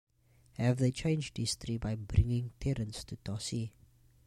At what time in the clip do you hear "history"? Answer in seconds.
1.37-1.77